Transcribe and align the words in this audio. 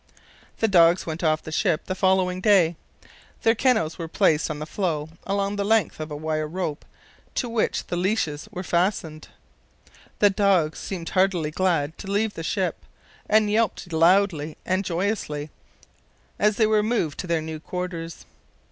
The 0.57 0.67
dogs 0.67 1.05
went 1.05 1.23
off 1.23 1.43
the 1.43 1.51
ship 1.51 1.81
on 1.81 1.85
the 1.85 1.93
following 1.93 2.41
day. 2.41 2.75
Their 3.43 3.53
kennels 3.53 3.99
were 3.99 4.07
placed 4.07 4.49
on 4.49 4.57
the 4.57 4.65
floe 4.65 5.09
along 5.27 5.57
the 5.57 5.63
length 5.63 5.99
of 5.99 6.09
a 6.09 6.15
wire 6.15 6.47
rope 6.47 6.85
to 7.35 7.47
which 7.47 7.85
the 7.85 7.95
leashes 7.95 8.49
were 8.51 8.63
fastened. 8.63 9.27
The 10.17 10.31
dogs 10.31 10.79
seemed 10.79 11.09
heartily 11.09 11.51
glad 11.51 11.99
to 11.99 12.11
leave 12.11 12.33
the 12.33 12.41
ship, 12.41 12.83
and 13.29 13.47
yelped 13.51 13.93
loudly 13.93 14.57
and 14.65 14.83
joyously 14.83 15.51
as 16.39 16.55
they 16.57 16.65
were 16.65 16.81
moved 16.81 17.19
to 17.19 17.27
their 17.27 17.41
new 17.43 17.59
quarters. 17.59 18.25